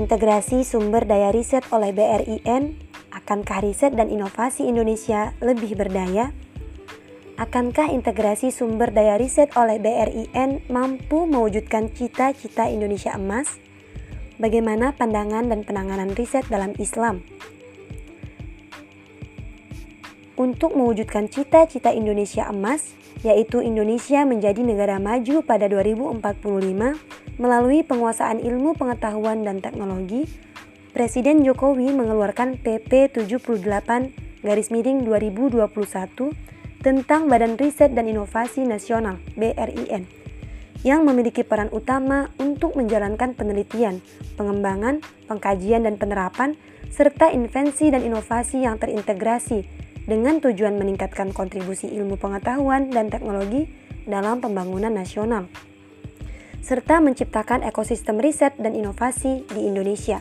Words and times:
Integrasi 0.00 0.64
sumber 0.64 1.04
daya 1.04 1.28
riset 1.28 1.60
oleh 1.76 1.92
BRIN, 1.92 2.72
akankah 3.12 3.60
riset 3.60 3.92
dan 3.92 4.08
inovasi 4.08 4.64
Indonesia 4.64 5.36
lebih 5.44 5.76
berdaya? 5.76 6.32
Akankah 7.36 7.92
integrasi 7.92 8.48
sumber 8.48 8.96
daya 8.96 9.20
riset 9.20 9.52
oleh 9.60 9.76
BRIN 9.76 10.64
mampu 10.72 11.28
mewujudkan 11.28 11.92
cita-cita 11.92 12.72
Indonesia 12.72 13.12
emas? 13.12 13.60
Bagaimana 14.40 14.96
pandangan 14.96 15.52
dan 15.52 15.68
penanganan 15.68 16.16
riset 16.16 16.48
dalam 16.48 16.72
Islam? 16.80 17.20
Untuk 20.40 20.72
mewujudkan 20.72 21.28
cita-cita 21.28 21.92
Indonesia 21.92 22.48
emas, 22.48 22.96
yaitu 23.20 23.60
Indonesia 23.60 24.24
menjadi 24.24 24.64
negara 24.64 24.96
maju 24.96 25.44
pada 25.44 25.68
2045 25.68 26.16
melalui 27.36 27.84
penguasaan 27.84 28.40
ilmu 28.40 28.72
pengetahuan 28.72 29.44
dan 29.44 29.60
teknologi, 29.60 30.24
Presiden 30.96 31.44
Jokowi 31.44 31.92
mengeluarkan 31.92 32.56
PP 32.56 33.12
78 33.20 34.40
garis 34.40 34.72
miring 34.72 35.04
2021 35.04 35.68
tentang 36.80 37.28
Badan 37.28 37.60
Riset 37.60 37.92
dan 37.92 38.08
Inovasi 38.08 38.64
Nasional 38.64 39.20
BRIN 39.36 40.08
yang 40.80 41.04
memiliki 41.04 41.44
peran 41.44 41.68
utama 41.68 42.32
untuk 42.40 42.80
menjalankan 42.80 43.36
penelitian, 43.36 44.00
pengembangan, 44.40 45.04
pengkajian 45.28 45.84
dan 45.84 46.00
penerapan 46.00 46.56
serta 46.88 47.28
invensi 47.28 47.92
dan 47.92 48.00
inovasi 48.00 48.64
yang 48.64 48.80
terintegrasi 48.80 49.89
dengan 50.10 50.42
tujuan 50.42 50.74
meningkatkan 50.74 51.30
kontribusi 51.30 51.86
ilmu 51.86 52.18
pengetahuan 52.18 52.90
dan 52.90 53.06
teknologi 53.14 53.70
dalam 54.10 54.42
pembangunan 54.42 54.90
nasional 54.90 55.46
serta 56.60 57.00
menciptakan 57.00 57.64
ekosistem 57.64 58.20
riset 58.20 58.52
dan 58.60 58.76
inovasi 58.76 59.48
di 59.48 59.64
Indonesia. 59.64 60.20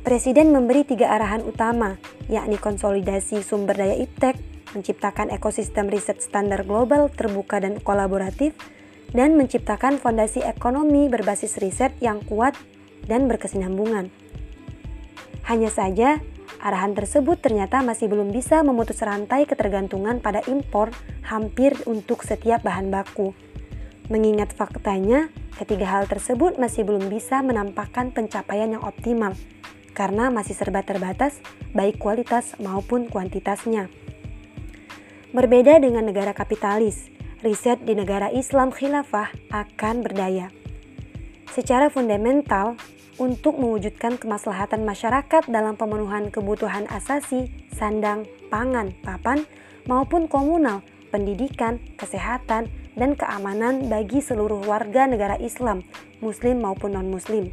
Presiden 0.00 0.48
memberi 0.48 0.88
tiga 0.88 1.12
arahan 1.12 1.44
utama, 1.44 2.00
yakni 2.32 2.56
konsolidasi 2.56 3.44
sumber 3.44 3.76
daya 3.76 4.00
iptek, 4.00 4.40
menciptakan 4.72 5.28
ekosistem 5.28 5.92
riset 5.92 6.24
standar 6.24 6.64
global 6.64 7.12
terbuka 7.12 7.60
dan 7.60 7.76
kolaboratif, 7.84 8.56
dan 9.12 9.36
menciptakan 9.36 10.00
fondasi 10.00 10.40
ekonomi 10.40 11.12
berbasis 11.12 11.60
riset 11.60 11.92
yang 12.00 12.24
kuat 12.24 12.56
dan 13.04 13.28
berkesinambungan. 13.28 14.08
Hanya 15.44 15.68
saja, 15.68 16.22
arahan 16.60 16.92
tersebut 16.92 17.40
ternyata 17.40 17.80
masih 17.80 18.06
belum 18.06 18.30
bisa 18.30 18.60
memutus 18.60 19.00
rantai 19.00 19.48
ketergantungan 19.48 20.20
pada 20.20 20.44
impor 20.46 20.92
hampir 21.24 21.72
untuk 21.88 22.22
setiap 22.22 22.60
bahan 22.60 22.92
baku. 22.92 23.32
Mengingat 24.12 24.52
faktanya, 24.52 25.30
ketiga 25.56 25.88
hal 25.88 26.04
tersebut 26.10 26.60
masih 26.60 26.84
belum 26.84 27.08
bisa 27.08 27.40
menampakkan 27.40 28.12
pencapaian 28.12 28.74
yang 28.74 28.82
optimal 28.84 29.32
karena 29.94 30.30
masih 30.32 30.54
serba 30.54 30.82
terbatas 30.86 31.38
baik 31.74 31.98
kualitas 32.00 32.56
maupun 32.58 33.06
kuantitasnya. 33.10 33.90
Berbeda 35.30 35.78
dengan 35.78 36.10
negara 36.10 36.34
kapitalis, 36.34 37.06
riset 37.46 37.86
di 37.86 37.94
negara 37.94 38.34
Islam 38.34 38.74
khilafah 38.74 39.30
akan 39.54 40.02
berdaya. 40.02 40.50
Secara 41.50 41.86
fundamental, 41.86 42.74
untuk 43.20 43.60
mewujudkan 43.60 44.16
kemaslahatan 44.16 44.88
masyarakat 44.88 45.44
dalam 45.52 45.76
pemenuhan 45.76 46.32
kebutuhan 46.32 46.88
asasi, 46.88 47.52
sandang, 47.76 48.24
pangan, 48.48 48.96
papan, 49.04 49.44
maupun 49.84 50.24
komunal, 50.24 50.80
pendidikan, 51.12 51.76
kesehatan, 52.00 52.72
dan 52.96 53.12
keamanan 53.12 53.92
bagi 53.92 54.24
seluruh 54.24 54.64
warga 54.64 55.04
negara 55.04 55.36
Islam, 55.36 55.84
Muslim 56.24 56.64
maupun 56.64 56.96
non-Muslim. 56.96 57.52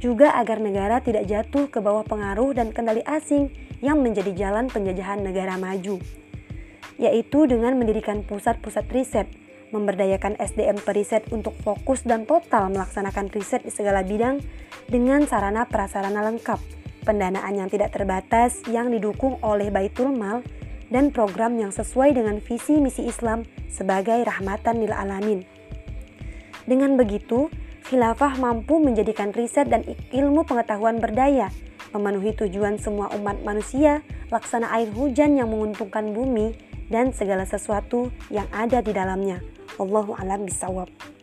Juga 0.00 0.32
agar 0.40 0.56
negara 0.64 1.04
tidak 1.04 1.28
jatuh 1.28 1.68
ke 1.68 1.84
bawah 1.84 2.08
pengaruh 2.08 2.56
dan 2.56 2.72
kendali 2.72 3.04
asing 3.04 3.52
yang 3.84 4.00
menjadi 4.00 4.32
jalan 4.32 4.72
penjajahan 4.72 5.20
negara 5.20 5.60
maju 5.60 6.00
yaitu 6.98 7.46
dengan 7.46 7.78
mendirikan 7.78 8.26
pusat-pusat 8.26 8.84
riset, 8.90 9.26
memberdayakan 9.70 10.40
SDM 10.40 10.80
periset 10.80 11.26
untuk 11.28 11.52
fokus 11.60 12.04
dan 12.04 12.24
total 12.24 12.72
melaksanakan 12.72 13.28
riset 13.32 13.64
di 13.64 13.72
segala 13.72 14.00
bidang 14.04 14.40
dengan 14.88 15.24
sarana 15.28 15.68
prasarana 15.68 16.24
lengkap, 16.24 16.60
pendanaan 17.04 17.54
yang 17.56 17.68
tidak 17.68 17.92
terbatas 17.92 18.64
yang 18.68 18.88
didukung 18.92 19.36
oleh 19.44 19.68
Baitul 19.68 20.12
Mal, 20.12 20.44
dan 20.88 21.12
program 21.12 21.60
yang 21.60 21.68
sesuai 21.68 22.16
dengan 22.16 22.40
visi 22.40 22.80
misi 22.80 23.04
Islam 23.04 23.44
sebagai 23.68 24.24
rahmatan 24.24 24.80
lil 24.80 24.92
alamin. 24.92 25.44
Dengan 26.64 26.96
begitu, 26.96 27.52
khilafah 27.88 28.36
mampu 28.40 28.80
menjadikan 28.80 29.32
riset 29.32 29.68
dan 29.68 29.84
ilmu 30.12 30.44
pengetahuan 30.44 31.00
berdaya, 31.00 31.48
memenuhi 31.92 32.36
tujuan 32.36 32.76
semua 32.76 33.08
umat 33.16 33.40
manusia, 33.44 34.04
laksana 34.28 34.68
air 34.76 34.92
hujan 34.92 35.40
yang 35.40 35.48
menguntungkan 35.48 36.12
bumi, 36.12 36.56
dan 36.88 37.12
segala 37.12 37.44
sesuatu 37.44 38.12
yang 38.32 38.48
ada 38.52 38.80
di 38.80 38.92
dalamnya. 38.92 39.40
Wallahu 39.76 40.16
alam 40.16 40.48
bisawab. 40.48 41.17